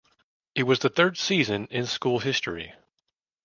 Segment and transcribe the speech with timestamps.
[0.55, 2.73] It was the third season in school history.